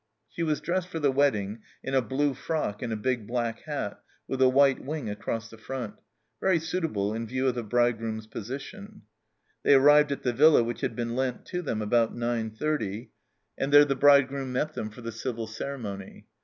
[0.27, 4.01] She was dressed for the wedding in a blue frock and a big black hat,
[4.27, 5.93] with a white wing across the front
[6.39, 9.03] very suitable in view of the bridegroom's position.
[9.61, 12.65] They arrived at the villa which had been lent to them about 9.30, and there
[12.65, 16.25] 260 THE CELLAR HOUSE OF PERVYSE the bridegroom met them for the civil ceremony.